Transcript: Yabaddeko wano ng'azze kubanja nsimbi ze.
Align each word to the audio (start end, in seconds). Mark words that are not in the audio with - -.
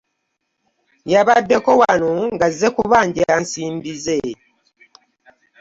Yabaddeko 1.13 1.69
wano 1.81 2.11
ng'azze 2.33 2.67
kubanja 2.75 3.25
nsimbi 3.43 3.91
ze. 4.03 4.19